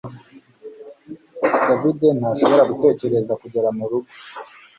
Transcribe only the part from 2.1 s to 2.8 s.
ntashobora